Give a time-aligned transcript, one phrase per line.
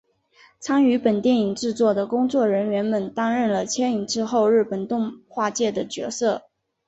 [0.59, 6.49] 参与本电影制作的工作人员们担任了牵引之后日本动画界的角色。